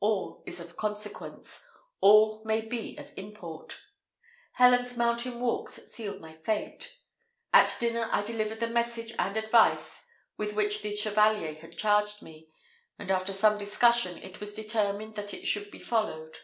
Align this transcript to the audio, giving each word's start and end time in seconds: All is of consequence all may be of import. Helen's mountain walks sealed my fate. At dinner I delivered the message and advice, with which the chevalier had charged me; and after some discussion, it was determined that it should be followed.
All 0.00 0.42
is 0.46 0.60
of 0.60 0.76
consequence 0.76 1.64
all 2.02 2.42
may 2.44 2.60
be 2.60 2.94
of 2.98 3.10
import. 3.16 3.86
Helen's 4.52 4.98
mountain 4.98 5.40
walks 5.40 5.72
sealed 5.90 6.20
my 6.20 6.36
fate. 6.36 6.98
At 7.54 7.74
dinner 7.80 8.06
I 8.12 8.20
delivered 8.22 8.60
the 8.60 8.66
message 8.66 9.14
and 9.18 9.34
advice, 9.34 10.04
with 10.36 10.52
which 10.52 10.82
the 10.82 10.94
chevalier 10.94 11.54
had 11.54 11.74
charged 11.78 12.20
me; 12.20 12.50
and 12.98 13.10
after 13.10 13.32
some 13.32 13.56
discussion, 13.56 14.18
it 14.18 14.40
was 14.40 14.52
determined 14.52 15.14
that 15.14 15.32
it 15.32 15.46
should 15.46 15.70
be 15.70 15.78
followed. 15.80 16.36